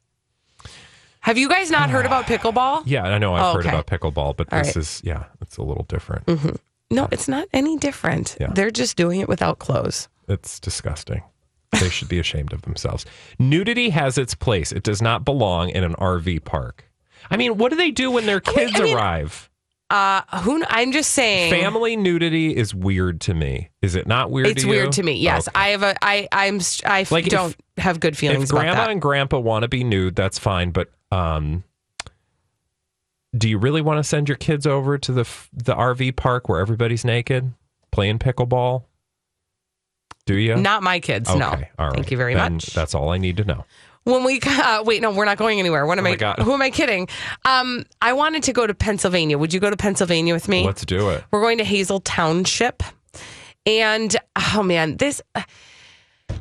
[1.21, 2.83] Have you guys not heard about pickleball?
[2.85, 3.77] Yeah, I know I've Oh, heard okay.
[3.77, 4.77] about pickleball, but All this right.
[4.77, 6.27] is yeah, it's a little different.
[6.29, 6.55] hmm
[6.89, 8.35] No, it's not any different.
[8.39, 8.47] Yeah.
[8.53, 10.07] They're just doing it without clothes.
[10.29, 11.23] It's disgusting.
[11.79, 13.05] They should be ashamed of themselves.
[13.37, 14.71] Nudity has its place.
[14.71, 16.85] It does not belong in an RV park.
[17.29, 19.49] I mean, what do they do when their kids I mean- arrive?
[19.91, 20.63] Uh, who?
[20.69, 21.51] I'm just saying.
[21.51, 23.69] Family nudity is weird to me.
[23.81, 24.45] Is it not weird?
[24.49, 24.73] It's to you?
[24.75, 25.13] Weird to me.
[25.13, 25.59] Yes, Okay.
[25.59, 25.95] I have a.
[26.05, 26.27] I.
[26.31, 26.59] I'm.
[26.85, 30.37] I Like, don't have good feelings if grandma and grandpa want to be nude, that's
[30.37, 30.69] fine.
[30.69, 31.63] But um,
[33.35, 36.59] do you really want to send your kids over to the the RV park where
[36.59, 37.51] everybody's naked
[37.91, 38.83] playing pickleball?
[40.29, 40.55] Do you?
[40.55, 41.33] Not my kids.
[41.33, 41.47] no.
[41.47, 41.93] All right.
[41.95, 42.67] Thank you very Then much.
[42.67, 43.65] That's all I need to know.
[44.03, 45.87] When we uh, wait, no, we're not going anywhere.
[45.87, 46.15] What am Oh I?
[46.17, 46.37] God.
[46.37, 47.07] Who am I kidding?
[47.45, 49.39] Um, I wanted to go to Pennsylvania.
[49.39, 50.65] Would you go to Pennsylvania with me?
[50.67, 51.23] Let's do it.
[51.31, 52.83] We're going to Hazle Township,
[53.65, 54.15] and
[54.53, 55.19] oh man, this.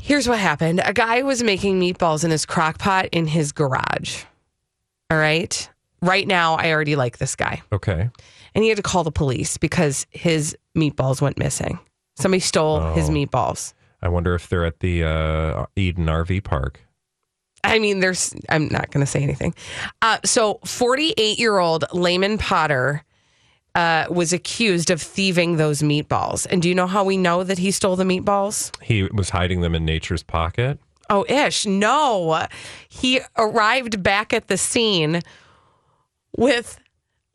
[0.03, 0.83] Here's what happened.
[0.85, 4.25] A guy was making meatballs in his crock pot in his garage.
[5.11, 5.71] All right.
[6.03, 7.63] Right now, I already like this guy.
[7.73, 8.11] Okay.
[8.55, 11.79] And he had to call the police because his meatballs went missing.
[12.17, 13.13] Somebody stole his Oh.
[13.13, 13.73] meatballs.
[14.03, 16.81] I wonder if they're at the uh, Eden RV park.
[17.65, 19.55] I mean, there's, I'm not going to say anything.
[20.01, 23.05] Uh, so, 48 year old Layman Potter
[23.75, 26.47] uh, was accused of thieving those meatballs.
[26.51, 28.73] And do you know how we know that he stole the meatballs?
[28.83, 30.79] He was hiding them in nature's pocket.
[31.11, 31.67] Oh, ish.
[31.67, 32.47] No.
[32.89, 35.21] He arrived back at the scene
[36.37, 36.79] with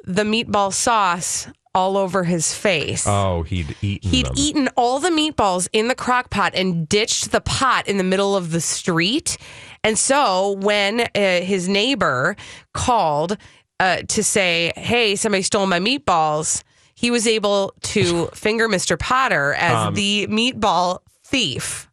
[0.03, 3.05] the meatball sauce all over his face.
[3.07, 4.33] Oh, he'd eaten He'd them.
[4.37, 8.35] eaten all the meatballs in the crock pot and ditched the pot in the middle
[8.35, 9.37] of the street.
[9.83, 12.35] And so when uh, his neighbor
[12.73, 13.37] called
[13.79, 16.63] uh, to say, hey, somebody stole my meatballs,
[16.95, 18.97] he was able to finger Mr.
[18.97, 21.89] Potter as Um, the meatball thief.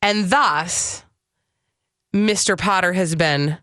[0.00, 1.02] And thus,
[2.14, 2.56] Mr.
[2.56, 3.58] Potter has been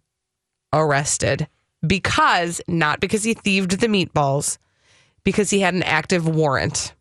[0.73, 1.47] arrested
[1.85, 4.57] because, not because he thieved the meatballs,
[5.27, 6.93] because he had an active warrant.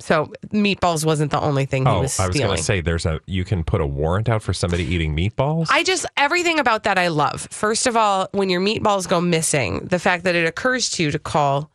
[0.00, 3.04] So meatballs wasn't the only thing he Oh, was I was going to say there's
[3.04, 5.66] a you can put a warrant out for somebody eating meatballs.
[5.70, 7.46] I just everything about that I love.
[7.50, 11.10] First of all, when your meatballs go missing, the fact that it occurs to you
[11.10, 11.70] to call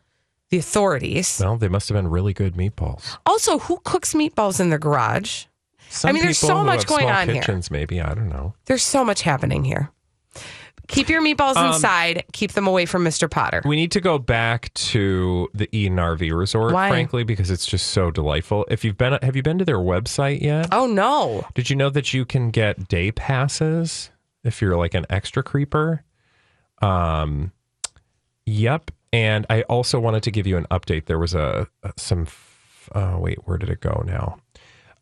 [0.48, 1.38] the authorities.
[1.40, 3.16] well, they must have been really good meatballs.
[3.26, 5.44] Also, who cooks meatballs in their garage?
[5.90, 7.40] Some I mean, there's so much going on here.
[7.40, 8.54] kitchens, Maybe I don't know.
[8.64, 9.90] There's so much happening here.
[10.88, 12.24] Keep your meatballs Um, inside.
[12.32, 13.30] Keep them away from Mr.
[13.30, 13.62] Potter.
[13.64, 16.88] We need to go back to the Eden RV Resort, Why?
[16.90, 18.66] frankly, because it's just so delightful.
[18.68, 20.68] If you've been, have you been to their website yet?
[20.72, 21.46] Oh no!
[21.54, 24.10] Did you know that you can get day passes
[24.44, 26.04] if you're like an extra creeper?
[26.82, 27.52] Um,
[28.46, 28.90] yep.
[29.12, 31.06] And I also wanted to give you an update.
[31.06, 32.26] There was a some.
[32.94, 34.38] Oh wait, where did it go now?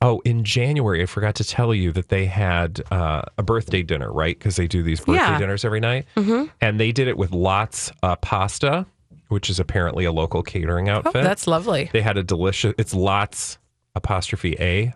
[0.02, 4.12] Oh, in January, I forgot to tell you that they had uh, a birthday dinner,
[4.12, 4.36] right?
[4.38, 5.38] Because they do these birthday Yeah.
[5.38, 6.50] dinners every night, Mhm.
[6.60, 8.84] and they did it with Lots uh, Pasta,
[9.28, 11.22] which is apparently a local catering Oh, outfit.
[11.22, 11.88] that's lovely.
[11.92, 12.74] They had a delicious.
[12.78, 13.58] It's Lots
[13.94, 14.92] apostrophe a,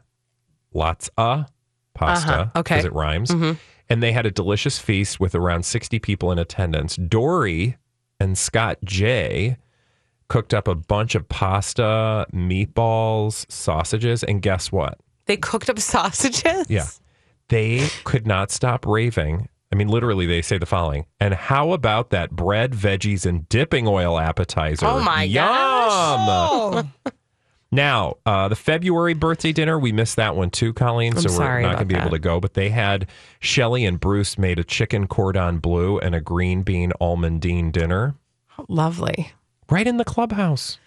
[0.74, 1.46] Lots a
[1.94, 2.32] pasta.
[2.32, 2.74] Uh-huh, okay.
[2.74, 3.30] because it rhymes.
[3.30, 3.58] Mhm.
[3.88, 6.96] And they had a delicious feast with around sixty people in attendance.
[6.96, 7.76] Dory
[8.18, 9.56] and Scott J
[10.28, 14.98] cooked up a bunch of pasta, meatballs, sausages, and guess what?
[15.26, 16.68] They cooked up sausages.
[16.68, 16.86] Yeah.
[17.48, 19.48] They could not stop raving.
[19.72, 21.06] I mean, literally, they say the following.
[21.20, 24.86] And how about that bread, veggies, and dipping oil appetizer?
[24.86, 25.44] Oh my Yum!
[25.44, 27.12] gosh!
[27.72, 31.14] Now, uh, the February birthday dinner, we missed that one too, Colleen.
[31.16, 32.40] I'm so we're not going to be able to go.
[32.40, 33.08] But they had
[33.40, 38.14] Shelly and Bruce made a chicken cordon bleu and a green bean almondine dinner
[38.68, 39.32] Lovely.
[39.70, 40.78] Right in the clubhouse.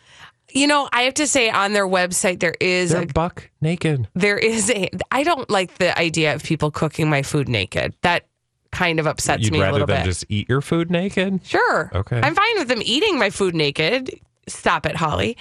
[0.52, 4.08] You know, I have to say on their website there is They're a buck naked.
[4.16, 7.94] there is a I don't like the idea of people cooking my food naked.
[8.02, 8.26] That
[8.72, 10.06] kind of upsets You'd me a rather little than bit.
[10.06, 11.42] just eat your food naked?
[11.46, 11.92] Sure.
[11.94, 12.20] Okay.
[12.20, 14.20] I'm fine with them eating my food naked.
[14.48, 15.38] Stop it, Holly.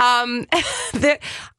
[0.00, 0.46] Um,
[0.92, 1.18] there,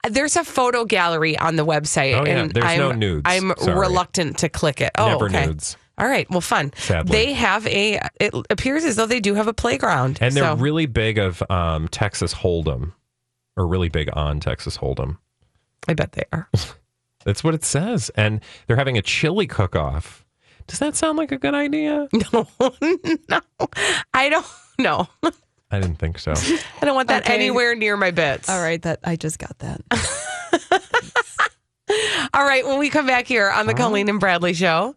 [0.09, 2.13] there's a photo gallery on the website.
[2.19, 2.39] Oh, yeah.
[2.39, 3.21] and There's I'm, no nudes.
[3.25, 3.79] I'm Sorry.
[3.79, 4.91] reluctant to click it.
[4.97, 5.45] Oh, Never okay.
[5.45, 5.77] nudes.
[5.99, 6.29] All right.
[6.29, 6.71] Well, fun.
[6.77, 7.11] Sadly.
[7.11, 7.99] They have a.
[8.19, 10.17] It appears as though they do have a playground.
[10.21, 12.93] And they're so, really big of um, Texas Hold'em,
[13.57, 15.17] or really big on Texas Hold'em.
[15.87, 16.49] I bet they are.
[17.25, 18.09] That's what it says.
[18.15, 20.25] And they're having a chili cook off.
[20.67, 22.07] Does that sound like a good idea?
[22.33, 22.47] No,
[23.29, 23.41] no,
[24.13, 24.45] I don't
[24.77, 25.07] know.
[25.71, 26.33] I didn't think so.
[26.81, 27.33] I don't want that Okay.
[27.33, 28.49] anywhere near my bits.
[28.49, 29.81] All right, that I just got that.
[32.33, 34.95] All right, when we come back here on the Colleen and Bradley show,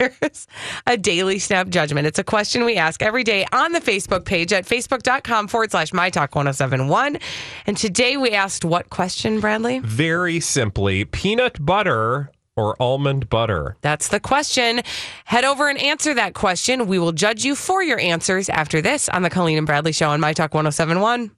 [0.00, 0.46] there's
[0.86, 2.06] a daily snap judgment.
[2.06, 5.92] It's a question we ask every day on the Facebook page at facebook.com forward slash
[5.92, 7.18] my talk 1071.
[7.66, 9.80] And today we asked what question, Bradley?
[9.80, 13.76] Very simply, peanut butter or almond butter?
[13.80, 14.82] That's the question.
[15.24, 16.86] Head over and answer that question.
[16.86, 20.10] We will judge you for your answers after this on the Colleen and Bradley show
[20.10, 21.30] on My Talk 1071.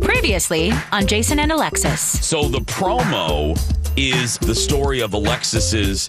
[0.00, 2.24] Previously on Jason and Alexis.
[2.24, 3.56] So the promo
[3.96, 6.08] is the story of Alexis's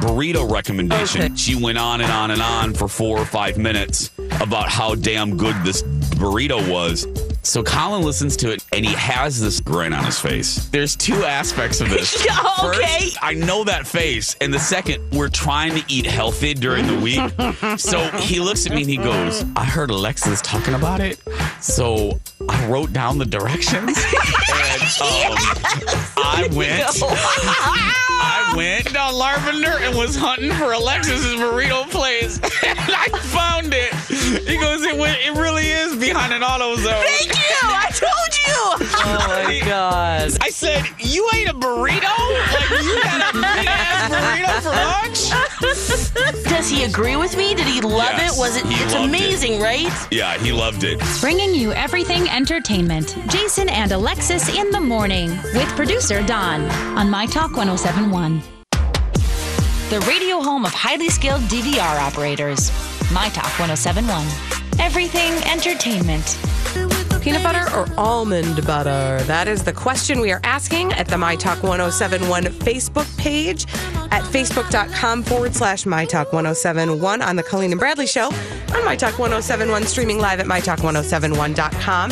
[0.00, 1.36] burrito recommendation.
[1.36, 5.36] She went on and on and on for four or five minutes about how damn
[5.36, 7.06] good this burrito was.
[7.42, 10.66] So Colin listens to it and he has this grin on his face.
[10.68, 12.26] There's two aspects of this.
[12.60, 12.98] Okay.
[13.00, 14.36] First, I know that face.
[14.40, 17.78] And the second, we're trying to eat healthy during the week.
[17.78, 21.18] so he looks at me and he goes, I heard Alexis talking about it.
[21.60, 23.96] So I wrote down the directions.
[24.04, 25.36] and um,
[26.16, 26.84] I went.
[28.22, 32.38] I went down Lavender and was hunting for Alexis's burrito place.
[32.64, 33.94] and I found it.
[34.46, 36.92] He goes, it, went, it really is behind an auto zone.
[36.92, 37.56] Thank you.
[37.62, 38.39] I told you.
[38.62, 40.36] Oh my God.
[40.40, 42.02] I said, you ate a burrito?
[42.52, 46.44] Like you had a big ass burrito for lunch?
[46.44, 47.54] Does he agree with me?
[47.54, 48.40] Did he love Yes, it?
[48.40, 48.66] Was it?
[48.66, 49.08] he It's loved it.
[49.08, 49.90] amazing, right?
[50.10, 51.00] Yeah, he loved it.
[51.20, 53.16] Bringing you everything entertainment.
[53.28, 56.62] Jason and Alexis in the morning with producer Don
[56.98, 58.42] on My Talk 1071.
[59.88, 62.70] The radio home of highly skilled DVR operators.
[63.12, 64.26] My Talk 1071.
[64.78, 66.38] Everything entertainment.
[67.20, 69.22] Peanut butter or almond butter?
[69.24, 73.64] That is the question we are asking at the My Talk 1071 Facebook page
[74.10, 78.96] at facebook.com forward slash My Talk 1071 on the Colleen and Bradley Show on My
[78.96, 82.10] Talk 1071, streaming live at MyTalk1071.com.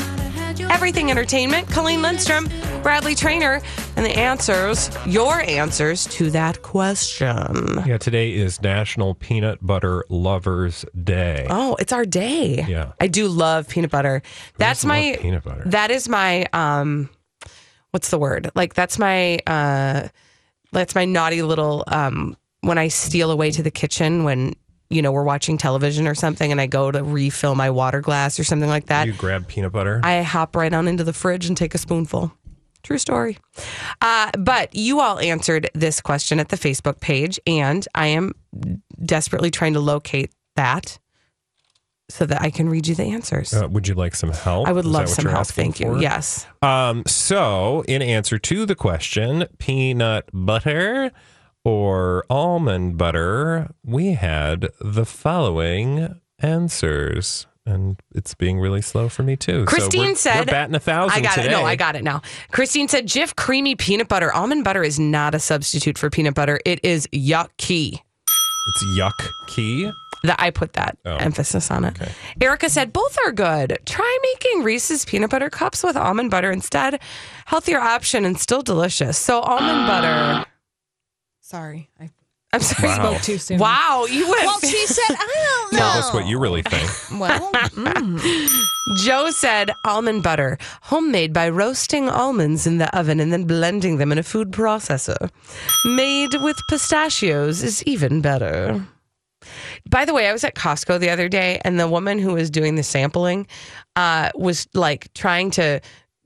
[0.71, 2.47] Everything Entertainment, Colleen Lindstrom,
[2.83, 3.61] Bradley Traynor,
[3.97, 7.83] and the answers, your answers to that question.
[7.87, 11.47] Yeah, today is National Peanut Butter Lovers Day.
[11.51, 12.65] Oh, it's our day.
[12.69, 12.93] Yeah.
[13.01, 14.23] I do love peanut butter.
[14.57, 15.63] That's doesn't love my peanut butter?
[15.67, 17.11] That is my um
[17.91, 18.51] what's the word?
[18.55, 20.09] Like that's my uh
[20.73, 24.55] that's my naughty little um when I steal away to the kitchen when
[24.91, 28.39] you know we're watching television or something and I go to refill my water glass
[28.41, 29.07] or something like that.
[29.07, 30.01] you grab peanut butter.
[30.03, 32.33] I hop right on into the fridge and take a spoonful.
[32.83, 33.39] True story.
[34.01, 38.33] Uh, but you all answered this question at the Facebook page, and I am
[39.05, 40.99] desperately trying to locate that
[42.09, 43.53] so that I can read you the answers.
[43.53, 44.67] Uh, would you like some help?
[44.67, 45.47] I would Is love some help.
[45.49, 45.95] Thank you.
[45.95, 46.01] for?
[46.01, 46.47] Yes.
[46.63, 51.13] Um, so, in answer to the question, peanut butter
[51.65, 57.47] or almond butter, we had the following answers.
[57.69, 59.61] And it's being really slow for me too.
[59.61, 61.49] So Christine we're- said, we're batting a thousand I got today.
[61.49, 61.51] it.
[61.51, 62.23] No, I got it now.
[62.51, 64.33] Christine said, Jif creamy peanut butter.
[64.33, 66.59] Almond butter is not a substitute for peanut butter.
[66.65, 68.01] It is yucky.
[68.69, 69.91] It's yuck key.
[70.25, 71.15] That I put that Oh.
[71.17, 71.97] emphasis on it.
[72.41, 73.79] Erica said both are good.
[73.87, 77.01] Try making Reese's peanut butter cups with almond butter instead.
[77.47, 79.17] Healthier option and still delicious.
[79.17, 80.45] So almond butter.
[81.41, 82.09] Sorry, I
[82.53, 82.89] I'm sorry.
[82.89, 83.13] Wow.
[83.13, 83.59] spoke too soon.
[83.59, 84.45] Wow, you went.
[84.45, 85.79] Well, she said, I don't know.
[85.79, 86.89] Tell us what you really think.
[87.19, 88.59] Well, mm.
[88.99, 94.13] Joe said almond butter, homemade by roasting almonds in the oven and then blending them
[94.13, 95.31] in a food processor.
[95.85, 98.87] Made with pistachios is even better.
[99.89, 102.51] By the way, I was at Costco the other day, and the woman who was
[102.51, 103.47] doing the sampling
[103.97, 105.81] uh, was like trying to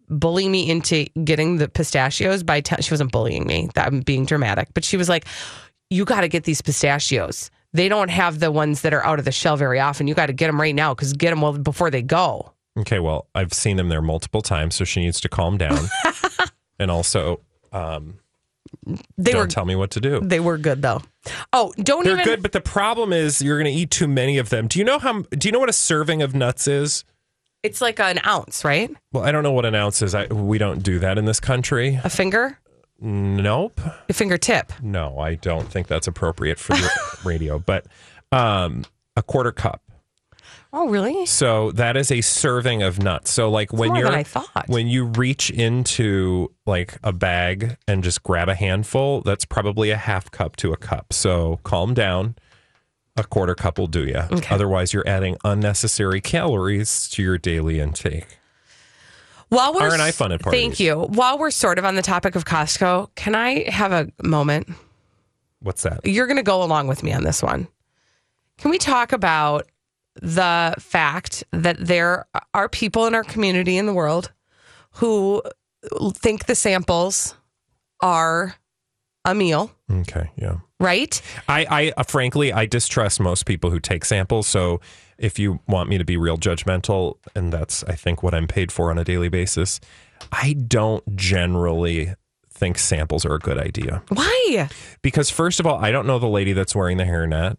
[0.08, 3.70] bully me into getting the pistachios by te- she wasn't bullying me.
[3.74, 5.26] That I'm being dramatic, but she was like,
[5.92, 7.50] "You got to get these pistachios.
[7.72, 10.07] They don't have the ones that are out of the shell very often.
[10.07, 12.98] You got to get them right now because get them well before they go." Okay,
[13.00, 15.78] well, I've seen them there multiple times, so she needs to calm down.
[16.78, 18.18] and also, um,
[19.18, 20.20] They don't were tell me what to do.
[20.20, 21.02] they were good though.
[21.52, 22.24] Oh, don't They're even.
[22.24, 24.68] good, but the problem is you're going to eat too many of them.
[24.68, 25.20] Do you know how?
[25.22, 27.05] Do you know what a serving of nuts is?
[27.62, 28.90] It's like an ounce, right?
[29.12, 30.14] Well, I don't know what an ounce is.
[30.16, 32.00] I, we don't do that in this country.
[32.02, 32.59] A finger,
[33.02, 33.80] Nope.
[34.08, 34.72] a fingertip.
[34.80, 36.90] No, I don't think that's appropriate for the
[37.24, 37.58] radio.
[37.58, 37.86] But
[38.30, 38.84] um,
[39.16, 39.82] a quarter cup.
[40.74, 41.26] Oh, really?
[41.26, 43.30] So that is a serving of nuts.
[43.30, 44.64] So like when you're I thought.
[44.68, 49.98] when you reach into like a bag and just grab a handful, that's probably a
[49.98, 51.12] half cup to a cup.
[51.12, 52.36] So calm down.
[53.18, 54.16] A quarter cup will do you.
[54.30, 54.54] Okay.
[54.54, 58.38] Otherwise, you're adding unnecessary calories to your daily intake.
[59.52, 60.58] While we're Aren't I fun at parties?
[60.62, 60.94] Thank you.
[60.96, 64.66] While we're sort of on the topic of Costco, can I have a moment?
[65.60, 66.00] What's that?
[66.06, 67.68] You're going to go along with me on this one.
[68.56, 69.68] Can we talk about
[70.14, 74.32] the fact that there are people in our community in the world
[74.92, 75.42] who
[76.14, 77.34] think the samples
[78.00, 78.55] are
[79.26, 80.57] a meal, Okay, yeah.
[80.80, 81.20] right?
[81.46, 84.46] I, I uh, frankly, I distrust most people who take samples.
[84.46, 84.80] So
[85.23, 88.70] if you want me to be real judgmental, and that's, I think, what I'm paid
[88.73, 89.81] for on a daily basis,
[90.31, 92.14] I don't generally
[92.51, 94.03] think samples are a good idea.
[94.09, 94.68] Why?
[95.01, 97.57] Because, first of all, I don't know the lady that's wearing the hairnet,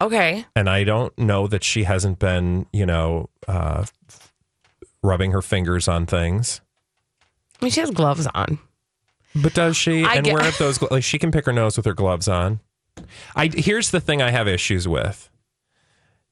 [0.00, 0.44] Okay.
[0.54, 3.84] and I don't know that she hasn't been, you know, uh,
[5.02, 6.60] rubbing her fingers on things.
[7.60, 8.58] I mean, she has gloves on.
[9.34, 10.04] But does she?
[10.04, 12.28] I and get- where if those like she can pick her nose with her gloves
[12.28, 12.60] on.
[13.36, 15.30] I here's the thing I have issues with.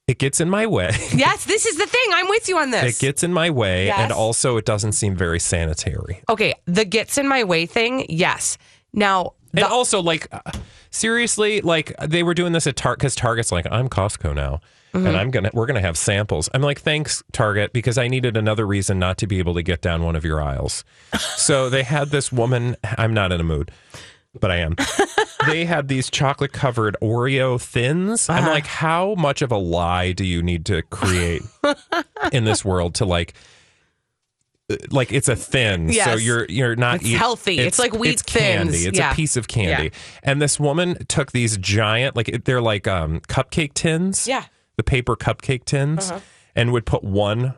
[0.06, 0.90] It gets in my way.
[1.16, 2.04] Yes, this is the thing.
[2.12, 2.96] I'm with you on this.
[2.96, 3.98] It gets in my way, Yes.
[3.98, 6.20] and also it doesn't seem very sanitary.
[6.28, 8.06] okay, the gets in my way thing.
[8.08, 8.56] Yes.
[8.92, 10.40] Now, And also, like, uh,
[10.90, 14.60] seriously, like they were doing this at Target because Target's like, I'm Costco now,
[14.94, 15.08] Mhm.
[15.08, 16.48] and I'm gonna we're gonna have samples.
[16.54, 19.80] I'm like, thanks Target, because I needed another reason not to be able to get
[19.80, 20.84] down one of your aisles.
[21.36, 22.76] so they had this woman.
[22.96, 23.70] I'm not in a mood,
[24.40, 24.76] but I am.
[25.46, 28.28] they had these chocolate covered Oreo thins.
[28.28, 28.50] I'm Uh-huh.
[28.52, 31.42] like, how much of a lie do you need to create
[32.32, 33.34] in this world to like?
[34.90, 37.60] Like it's a thin, so you're you're not It's eat- healthy.
[37.60, 38.78] It's like wheat it's candy.
[38.78, 39.12] It's Yeah.
[39.12, 39.84] a piece of candy.
[39.84, 39.90] Yeah.
[40.24, 44.26] And this woman took these giant, like they're like um, cupcake tins.
[44.26, 44.44] Yeah.
[44.76, 46.18] The paper cupcake tins, Uh-huh.
[46.56, 47.54] and would put one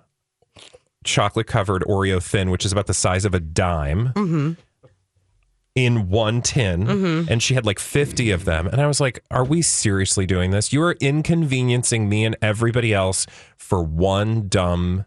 [1.02, 4.52] chocolate covered Oreo thin, which is about the size of a dime, Mm-hmm.
[5.84, 6.86] In one tin.
[6.86, 7.28] Mhm.
[7.30, 8.66] And she had like 50 of them.
[8.66, 10.72] And I was like, are we seriously doing this?
[10.72, 13.26] You are inconveniencing me and everybody else
[13.56, 15.04] for one dumb,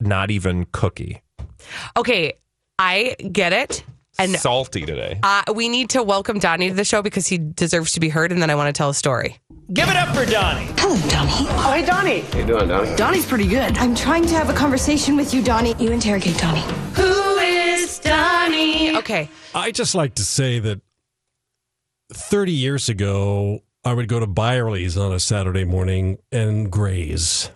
[0.00, 1.22] not even cookie.
[1.96, 2.34] okay,
[2.78, 3.84] I get it.
[4.16, 5.18] And Salty today.
[5.24, 8.30] uh, we need to welcome Donnie to the show because he deserves to be heard.
[8.30, 9.38] And then I want to tell a story.
[9.72, 10.66] Give it up for Donnie.
[10.78, 11.32] Hello, Donnie.
[11.50, 12.20] Oh, hey, Donnie.
[12.20, 12.94] How you doing, Donnie?
[12.96, 13.76] Donnie's pretty good.
[13.78, 15.74] I'm trying to have a conversation with you, Donnie.
[15.80, 16.60] You interrogate Donnie.
[16.94, 17.33] Who is Donnie?
[19.14, 19.30] Okay.
[19.54, 20.80] I just like to say that
[22.12, 27.50] 30 years ago, I would go to Byerly's on a Saturday morning and graze.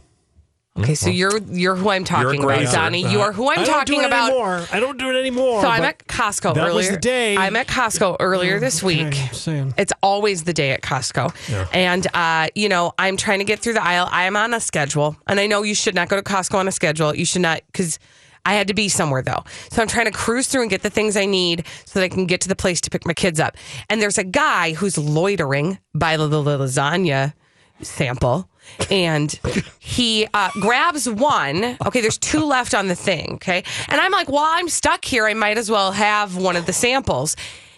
[0.78, 2.72] Okay, so you're you're who I'm talking about, grazer.
[2.72, 3.10] Donnie.
[3.10, 4.28] You are who I'm I don't talking do it about.
[4.30, 4.64] Anymore.
[4.70, 5.60] I don't do it anymore.
[5.62, 6.74] So I'm at Costco that earlier.
[6.74, 7.36] was the day.
[7.36, 9.12] I'm at Costco earlier this week.
[9.32, 9.74] saying.
[9.76, 11.34] It's always the day at Costco.
[11.50, 11.66] Yeah.
[11.72, 14.08] And uh, you know, I'm trying to get through the aisle.
[14.12, 15.16] I'm on a schedule.
[15.26, 17.12] And I know you should not go to Costco on a schedule.
[17.12, 17.98] You should not cuz
[18.44, 19.44] I had to be somewhere though.
[19.70, 22.08] So I'm trying to cruise through and get the things I need so that I
[22.08, 23.56] can get to the place to pick my kids up.
[23.88, 27.34] And there's a guy who's loitering by the, the lasagna
[27.82, 28.48] sample
[28.90, 29.38] and
[29.78, 31.76] he uh, grabs one.
[31.86, 33.34] Okay, there's two left on the thing.
[33.34, 33.64] Okay.
[33.88, 35.26] And I'm like, well, I'm stuck here.
[35.26, 37.36] I might as well have one of the samples.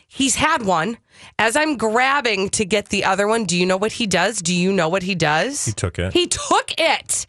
[0.08, 0.98] He's had one.
[1.38, 4.40] As I'm grabbing to get the other one, do you know what he does?
[4.40, 5.64] Do you know what he does?
[5.64, 6.12] He took it.
[6.12, 7.26] He took it.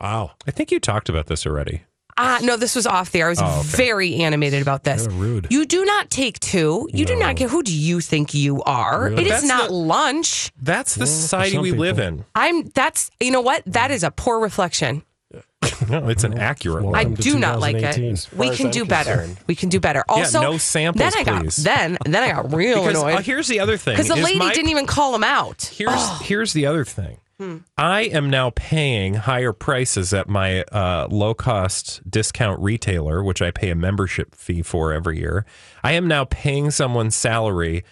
[0.00, 0.32] Wow.
[0.46, 1.82] I think you talked about this already.
[2.16, 3.26] Uh, no, this was off the air.
[3.26, 3.68] I was Oh, okay.
[3.76, 5.06] very animated about this.
[5.06, 5.46] Kinda rude.
[5.50, 6.88] You do not take two.
[6.92, 7.50] You do not get.
[7.50, 9.04] Who do you think you are?
[9.10, 9.22] Really?
[9.22, 10.52] It is That's not the- lunch.
[10.62, 12.24] That's the Well, society some we live in.
[12.34, 12.68] I'm.
[12.74, 13.10] That's.
[13.20, 13.62] You know what?
[13.66, 15.02] That is a poor reflection.
[15.88, 16.94] No, it's an accurate one.
[16.94, 18.28] I do not like it.
[18.36, 19.28] We can I'm do better.
[19.46, 20.04] We can do better.
[20.08, 21.56] Yeah, Also, no samples, Then I got please.
[21.56, 23.14] then then I got real Because, annoyed.
[23.16, 23.94] uh, here's the other thing.
[23.94, 25.70] because the lady my- didn't even call him out.
[25.74, 27.16] Here's here's the other thing.
[27.38, 27.58] Hmm.
[27.76, 33.50] I am now paying higher prices at my uh, low cost discount retailer, which I
[33.50, 35.44] pay a membership fee for every year.
[35.82, 37.84] I am now paying someone's salary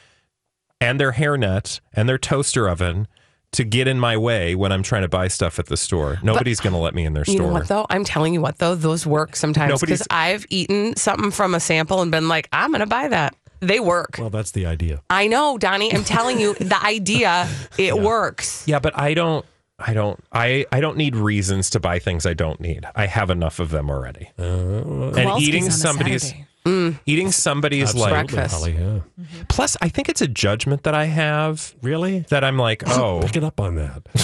[0.80, 3.09] and their hairnet and their toaster oven
[3.53, 6.18] to get in my way when I'm trying to buy stuff at the store.
[6.22, 7.49] Nobody's going to let me in their You store.
[7.49, 7.86] know what though?
[7.90, 12.01] I'm telling you what though, those work sometimes because I've eaten something from a sample
[12.01, 13.36] and been like, I'm gonna buy that.
[13.63, 14.17] They work.
[14.19, 15.03] Well, that's the idea.
[15.09, 15.95] I know, Donnie.
[15.95, 17.49] I'm telling you, the idea
[17.79, 18.65] it works.
[18.67, 19.47] Yeah, but I don't.
[19.79, 20.23] I don't.
[20.33, 20.67] I.
[20.73, 22.85] I don't need reasons to buy things I don't need.
[22.95, 24.31] I have enough of them already.
[24.37, 26.35] and else eating goes on a somebody's
[26.65, 27.01] Mm.
[27.07, 28.55] eating somebody's Absolutely, like Breakfast.
[28.55, 29.01] Holly, yeah.
[29.49, 32.21] Plus, I think it's a judgment that I have Really?
[32.29, 34.05] that I'm like, oh, Pick it up on that.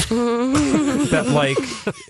[1.10, 1.58] that like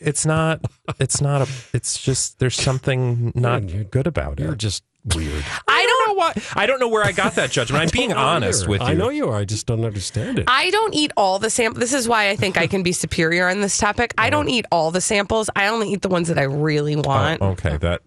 [0.02, 0.60] it's not.
[1.00, 1.48] It's not a.
[1.72, 4.42] It's just there's something not good about it.
[4.44, 4.58] You're it.
[4.58, 5.44] just weird.
[5.66, 6.56] I don't know what.
[6.56, 7.82] I don't know where I got that judgment.
[7.82, 8.70] I'm being honest either.
[8.70, 8.86] with you.
[8.86, 9.36] I know you are.
[9.36, 10.44] I just don't understand it.
[10.48, 11.80] I don't eat all the samples.
[11.80, 14.14] This is why I think I can be superior on this topic.
[14.18, 14.56] I don't uh-huh.
[14.56, 15.50] eat all the samples.
[15.56, 17.42] I only eat the ones that I really oh, want.
[17.42, 18.02] Oh, okay, that.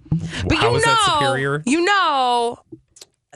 [0.46, 1.64] But how you is know, that superior?
[1.66, 2.60] You know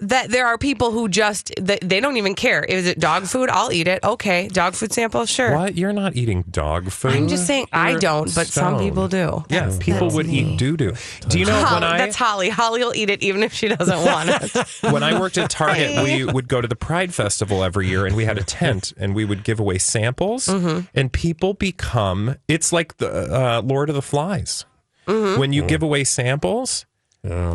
[0.01, 2.61] that there are people who just they don't even care.
[2.63, 3.49] Is it dog food?
[3.49, 4.03] I'll eat it.
[4.03, 5.55] Okay, dog food sample, sure.
[5.55, 5.75] What?
[5.77, 7.13] You're not eating dog food.
[7.13, 9.45] I'm just saying I You're don't, but some people do.
[9.49, 10.93] Yeah, people would eat doo doo.
[11.29, 12.49] Do you know Holly, when I that's Holly.
[12.49, 14.67] Holly will eat it even if she doesn't want it.
[14.91, 18.15] when I worked at Target, we would go to the Pride Festival every year, and
[18.17, 20.87] we had a tent, and we would give away samples, Mm-hmm.
[20.93, 22.35] and people become.
[22.47, 24.65] It's like the uh, Lord of the Flies.
[25.07, 25.39] Mm-hmm.
[25.39, 26.85] When you give away samples,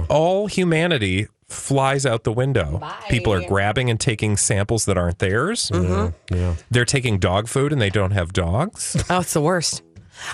[0.09, 2.81] all humanity flies out the window.
[3.09, 5.71] People are grabbing and taking samples that aren't theirs.
[5.73, 6.35] Mm-hmm.
[6.35, 6.55] Yeah.
[6.71, 8.97] They're taking dog food and they don't have dogs.
[9.11, 9.83] Oh, it's the worst.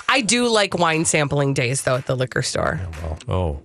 [0.08, 2.80] I do like wine sampling days though at the liquor store.
[3.28, 3.60] Oh,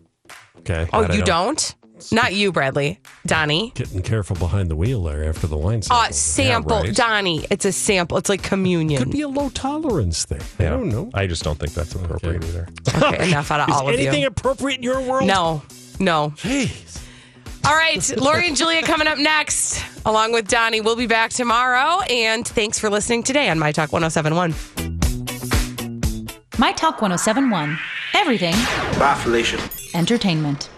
[0.59, 0.87] okay.
[0.93, 1.75] Oh, Glad you don't?
[2.11, 2.99] Not you, Bradley.
[3.27, 3.73] Donnie.
[3.75, 6.13] Getting careful behind the wheel there after the wine Uh, sample.
[6.13, 6.77] sample.
[6.81, 6.95] right.
[6.95, 7.45] Donnie.
[7.51, 8.17] It's a sample.
[8.17, 9.03] It's like communion.
[9.03, 10.41] Could be a low tolerance thing.
[10.57, 11.11] I don't know.
[11.13, 12.67] I just don't think that's appropriate either.
[13.03, 14.07] Okay, enough out of Is all of you.
[14.07, 15.27] anything appropriate in your world?
[15.27, 15.61] No,
[15.99, 16.33] no.
[16.37, 16.99] Jeez.
[17.63, 20.81] All right, Lori and Julia coming up next, along with Donnie.
[20.81, 22.01] We'll be back tomorrow.
[22.09, 24.53] And thanks for listening today on My Talk 1071.
[26.57, 27.77] My Talk 1071.
[28.15, 28.53] Everything
[28.99, 29.59] Bye, Felicia.
[29.93, 30.70] entertainment.